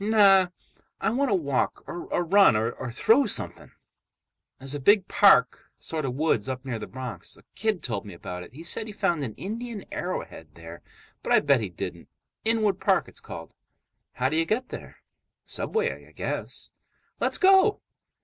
[0.03, 0.47] "No.
[0.99, 3.71] I want to walk, or run, or throw something."
[4.57, 7.37] "There's a big park—sort of a woods—up near the Bronx.
[7.37, 8.51] A kid told me about it.
[8.51, 10.81] He said he found an Indian arrowhead there,
[11.21, 12.09] but I bet he didn't.
[12.43, 13.53] Inwood Park, it's called."
[14.13, 15.03] "How do you get there?"
[15.45, 16.73] "Subway, I guess."
[17.19, 17.81] "Let's go!"